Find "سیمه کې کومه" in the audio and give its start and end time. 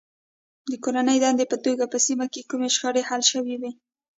2.05-2.67